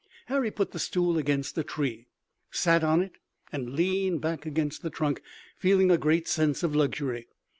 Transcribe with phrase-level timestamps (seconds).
[0.25, 2.07] Harry put the stool against a tree,
[2.49, 3.19] sat on it
[3.51, 5.21] and leaned back against the trunk,
[5.59, 7.27] feeling a great sense of luxury.